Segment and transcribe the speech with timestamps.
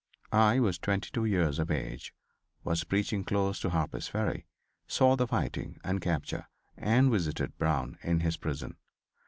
[0.31, 2.11] I was 22 years of age,
[2.63, 4.47] was || preaching close to Harper's Ferry,
[4.87, 8.77] saw the fighting and || capture and visited Brown in his prison.